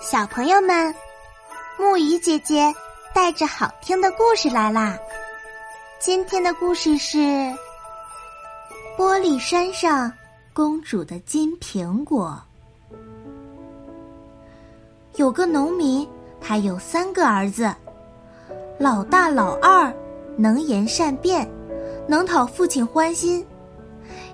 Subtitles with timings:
[0.00, 0.94] 小朋友们，
[1.76, 2.72] 木鱼姐姐
[3.12, 4.96] 带着好听的故事来啦！
[5.98, 7.18] 今天的故事是
[8.96, 10.10] 《玻璃山上
[10.52, 12.40] 公主的金苹果》。
[15.16, 16.08] 有个农民，
[16.40, 17.74] 他有三个儿子，
[18.78, 19.92] 老大、老二
[20.36, 21.46] 能言善辩，
[22.06, 23.44] 能讨父亲欢心，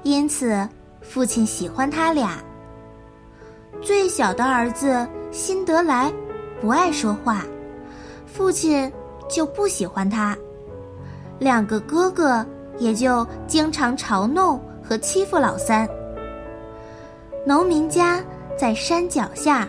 [0.03, 0.69] 因此
[1.01, 2.39] 父亲喜欢他俩。
[3.81, 6.12] 最小的儿子辛德莱
[6.61, 7.43] 不爱说话，
[8.24, 8.91] 父亲
[9.29, 10.38] 就不喜欢他。
[11.41, 12.47] 两个哥哥
[12.79, 15.88] 也就经常嘲弄和欺负老三。
[17.45, 18.23] 农民家
[18.57, 19.69] 在山脚下，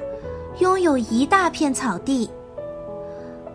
[0.59, 2.29] 拥有一大片草地。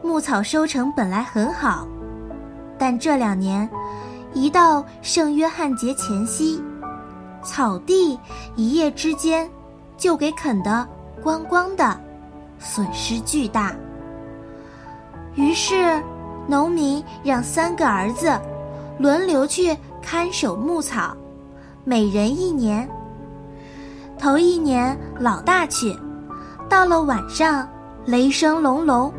[0.02, 1.86] 牧草收成本来很好，
[2.76, 3.70] 但这两年，
[4.34, 6.60] 一到圣约翰节前夕，
[7.44, 8.18] 草地
[8.56, 9.48] 一夜之间。
[9.96, 10.88] 就给啃得
[11.22, 11.98] 光光的，
[12.58, 13.74] 损失巨大。
[15.34, 16.02] 于是，
[16.46, 18.32] 农民让三个儿子
[18.98, 21.16] 轮流去看守牧草，
[21.84, 22.88] 每人一年。
[24.18, 25.96] 头一年，老大去，
[26.68, 27.66] 到了晚上，
[28.04, 29.12] 雷声隆隆，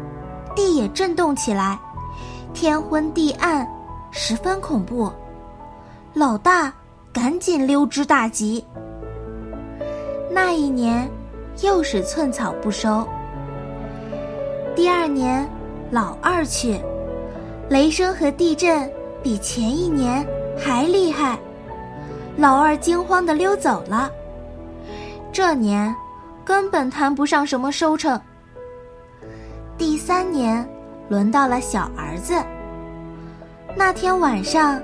[0.55, 1.79] 地也震动起来，
[2.53, 3.67] 天昏地暗，
[4.11, 5.11] 十分恐怖。
[6.13, 6.71] 老大
[7.13, 8.63] 赶紧溜之大吉。
[10.29, 11.09] 那一年，
[11.61, 13.07] 又是寸草不收。
[14.75, 15.47] 第二年，
[15.89, 16.79] 老二去，
[17.69, 18.89] 雷声和地震
[19.21, 20.25] 比前一年
[20.57, 21.37] 还厉害，
[22.37, 24.11] 老二惊慌的溜走了。
[25.31, 25.93] 这年，
[26.43, 28.19] 根本谈不上什么收成。
[29.77, 30.67] 第三年，
[31.09, 32.33] 轮到了小儿子。
[33.75, 34.81] 那天晚上，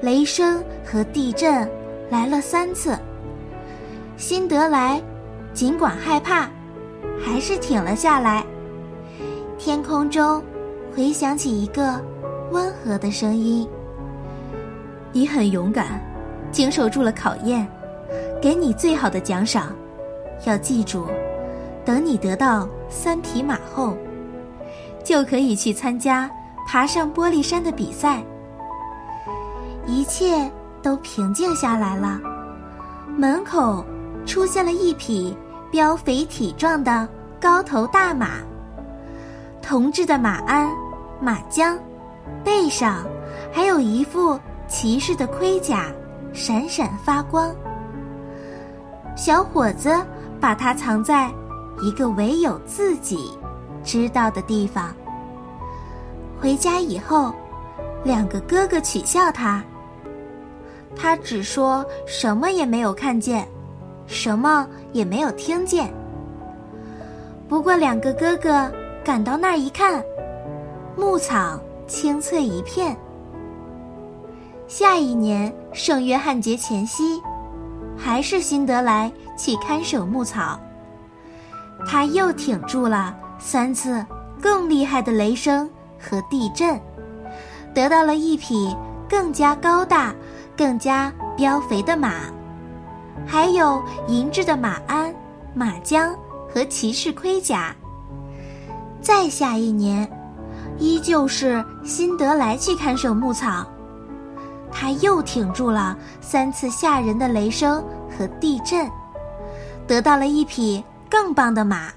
[0.00, 1.68] 雷声和地震
[2.10, 2.96] 来了三次。
[4.16, 5.02] 辛德来，
[5.58, 6.48] 尽管害怕，
[7.20, 8.46] 还是挺了下来。
[9.58, 10.40] 天空中
[10.94, 12.00] 回响起一个
[12.52, 13.68] 温和的声音
[15.10, 16.00] ：“你很勇敢，
[16.52, 17.66] 经受住了考验，
[18.40, 19.74] 给你最好的奖赏。
[20.44, 21.06] 要记住，
[21.84, 23.96] 等你得到三匹马后，
[25.02, 26.30] 就可以去参加
[26.68, 28.22] 爬上玻璃山的比赛。”
[29.86, 30.48] 一切
[30.80, 32.20] 都平静下来了，
[33.16, 33.84] 门口。
[34.26, 35.34] 出现了一匹
[35.70, 37.06] 膘肥体壮的
[37.40, 38.30] 高头大马，
[39.60, 40.70] 铜制的马鞍、
[41.20, 41.78] 马缰，
[42.42, 43.04] 背上
[43.52, 45.86] 还有一副骑士的盔甲，
[46.32, 47.54] 闪闪发光。
[49.14, 49.94] 小伙子
[50.40, 51.30] 把它藏在
[51.82, 53.36] 一个唯有自己
[53.84, 54.94] 知道的地方。
[56.40, 57.34] 回家以后，
[58.04, 59.62] 两个哥哥取笑他，
[60.96, 63.46] 他只说什么也没有看见。
[64.08, 65.92] 什么也没有听见。
[67.48, 68.70] 不过，两个哥哥
[69.04, 70.02] 赶到那儿一看，
[70.96, 72.96] 牧草青翠一片。
[74.66, 77.22] 下一年圣约翰节前夕，
[77.96, 80.58] 还是辛德莱去看守牧草。
[81.86, 84.04] 他又挺住了三次
[84.42, 86.78] 更厉害的雷声和地震，
[87.72, 88.74] 得到了一匹
[89.08, 90.14] 更加高大、
[90.56, 92.12] 更加膘肥的马。
[93.26, 95.14] 还有银质的马鞍、
[95.54, 96.14] 马缰
[96.48, 97.74] 和骑士盔甲。
[99.00, 100.10] 再下一年，
[100.78, 103.66] 依旧是辛德莱去看守牧草，
[104.70, 108.90] 他又挺住了三次吓人的雷声和地震，
[109.86, 111.92] 得到了一匹更棒的马，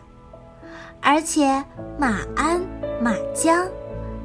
[1.01, 1.63] 而且
[1.97, 2.61] 马鞍、
[3.01, 3.67] 马缰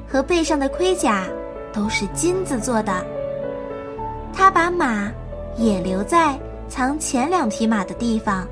[0.08, 1.24] 和背上的盔甲
[1.72, 3.04] 都是金子做的。
[4.32, 5.10] 他把马
[5.56, 6.38] 也留在。
[6.68, 8.46] 藏前两匹马的地方，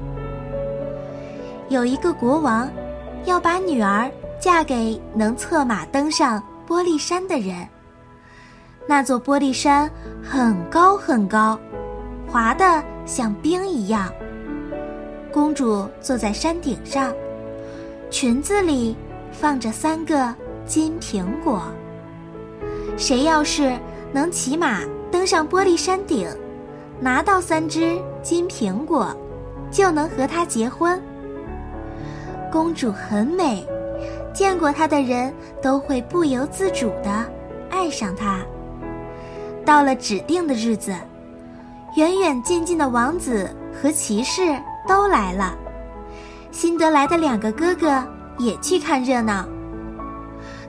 [1.68, 2.70] 有一个国王，
[3.24, 4.10] 要把女儿
[4.40, 7.66] 嫁给能策马登上玻璃山的人。
[8.86, 9.90] 那座玻璃山
[10.22, 11.58] 很高很高，
[12.28, 14.12] 滑的像冰一样。
[15.32, 17.12] 公主坐在山顶上，
[18.10, 18.96] 裙子里
[19.32, 20.32] 放着三个
[20.64, 21.62] 金苹果。
[22.96, 23.76] 谁要是
[24.12, 26.28] 能骑马登上玻璃山顶？
[27.00, 29.14] 拿到三只金苹果，
[29.70, 31.00] 就能和他结婚。
[32.50, 33.66] 公主很美，
[34.32, 37.24] 见过她的人都会不由自主的
[37.68, 38.40] 爱上她。
[39.64, 40.94] 到了指定的日子，
[41.96, 44.42] 远远近近的王子和骑士
[44.86, 45.56] 都来了。
[46.52, 48.04] 辛德来的两个哥哥
[48.38, 49.44] 也去看热闹。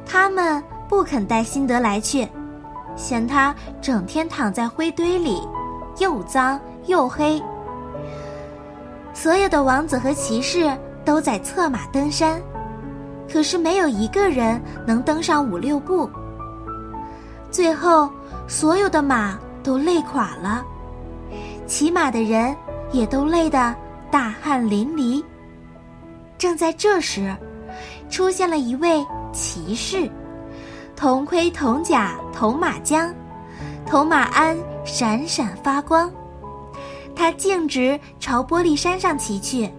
[0.06, 2.28] 他们不肯带辛德来去，
[2.96, 5.42] 嫌他整天躺在灰堆里。
[6.00, 7.42] 又脏又黑。
[9.14, 10.70] 所有的王子和骑士
[11.04, 12.42] 都在策马登山，
[13.32, 16.10] 可是没有一个人能登上五六步。
[17.50, 18.10] 最后，
[18.48, 20.64] 所有的马都累垮了，
[21.66, 22.56] 骑马的人
[22.92, 23.74] 也都累得
[24.12, 25.24] 大汗淋漓。
[26.38, 27.34] 正在这时，
[28.10, 30.10] 出现了一位骑士，
[30.96, 33.10] 铜盔铜甲铜马缰，
[33.86, 36.10] 铜马鞍闪闪发光。
[37.16, 39.70] 他径直朝玻璃山上骑去。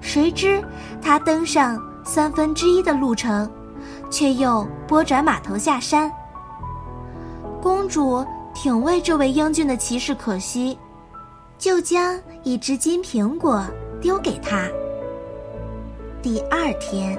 [0.00, 0.62] 谁知
[1.02, 3.50] 他登上三分之一的路程，
[4.10, 6.10] 却又拨转马头下山。
[7.60, 8.24] 公主
[8.54, 10.78] 挺为这位英俊的骑士可惜，
[11.58, 13.64] 就将一只金苹果
[14.00, 14.68] 丢给他。
[16.22, 17.18] 第二天，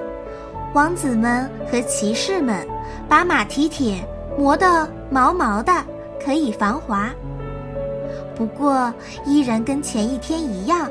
[0.72, 2.66] 王子们和骑士们
[3.06, 4.02] 把马蹄铁
[4.38, 5.72] 磨得毛毛的，
[6.30, 7.10] 可以防滑。
[8.36, 8.94] 不过，
[9.26, 10.88] 依然跟前一天一样，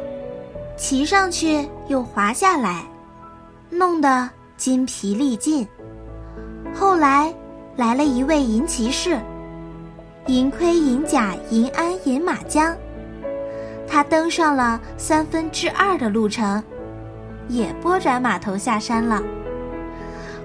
[0.76, 2.84] 骑上去又滑下来，
[3.70, 5.66] 弄得筋疲力尽。
[6.76, 7.34] 后来，
[7.78, 9.18] 来了一位银骑士，
[10.28, 12.76] 银盔银甲银鞍银马缰，
[13.88, 16.62] 他登上了三分之二的路程，
[17.48, 19.24] 也拨转马头下山了。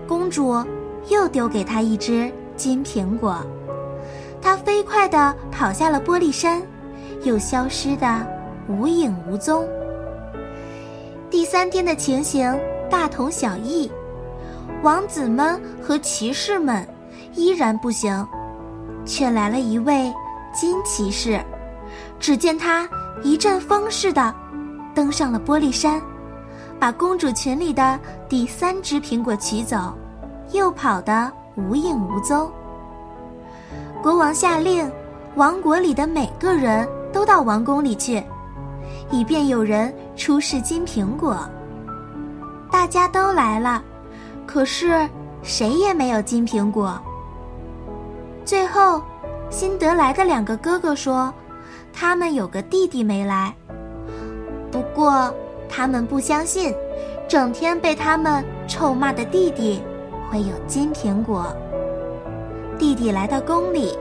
[0.07, 0.65] 公主
[1.09, 3.45] 又丢给他一只金苹果，
[4.45, 6.63] 他飞快地跑下了玻璃山。
[7.23, 8.27] 又消失的
[8.69, 9.67] 无影无踪。
[11.31, 12.55] 第三天的情形
[12.91, 13.91] 大同小异，
[14.83, 16.87] 王子们和骑士们
[17.35, 18.27] 依然不行，
[19.07, 20.13] 却来了一位
[20.55, 21.43] 金骑士。
[22.21, 22.87] 只见他
[23.23, 24.35] 一阵风似的
[24.95, 26.03] 登上了玻璃山，
[26.79, 27.99] 把公主群里的
[28.29, 29.95] 第三只苹果取走，
[30.53, 32.53] 又跑得无影无踪。
[34.05, 34.93] 国王下令，
[35.35, 36.87] 王国里的每个人。
[37.11, 38.23] 都到王宫里去，
[39.09, 41.39] 以便有人出示金苹果。
[42.71, 43.83] 大家都来了，
[44.45, 45.09] 可是
[45.43, 47.01] 谁也没有金苹果。
[48.45, 49.01] 最后，
[49.49, 51.33] 新得来的两个哥哥说，
[51.93, 53.55] 他们有个弟弟没来。
[54.73, 55.33] 不过，
[55.67, 56.75] 他们不相信，
[57.29, 59.81] 整天被他们臭骂的弟弟
[60.29, 61.47] 会有金苹果。
[62.85, 63.97] 弟弟来到宫里，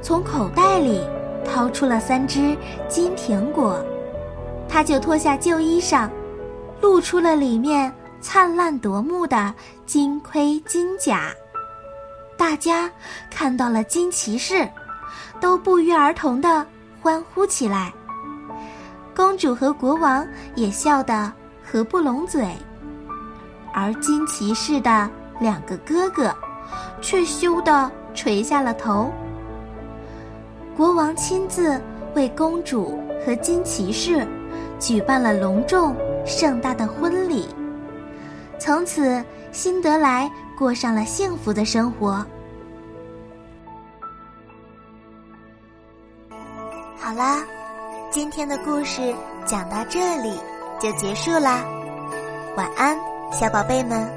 [0.00, 1.06] 从口袋里。
[1.44, 2.56] 掏出了三只
[2.88, 3.84] 金苹果，
[4.68, 6.08] 他就脱下旧衣裳，
[6.80, 7.92] 露出了里面
[8.22, 9.52] 灿烂夺目的
[9.84, 11.30] 金盔金甲。
[12.38, 12.90] 大家
[13.28, 14.66] 看到了金骑士，
[15.38, 16.64] 都不约而同的
[17.02, 17.92] 欢呼起来。
[19.14, 21.30] 公主和国王也笑得
[21.62, 22.56] 合不拢嘴，
[23.74, 26.34] 而金骑士的两个哥哥，
[27.02, 29.10] 却羞得垂下了头。
[30.76, 31.80] 国王亲自
[32.14, 34.26] 为公主和金骑士
[34.78, 35.94] 举办了隆重
[36.24, 37.46] 盛大的婚礼，
[38.58, 39.22] 从此
[39.52, 42.24] 辛德莱过上了幸福的生活。
[46.96, 47.44] 好啦，
[48.10, 50.38] 今天的故事讲到这里
[50.80, 51.64] 就结束啦，
[52.56, 52.96] 晚安，
[53.30, 54.08] 小宝贝们，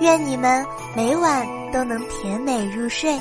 [0.00, 0.64] 愿你们
[0.96, 3.18] 每晚都能甜美入睡。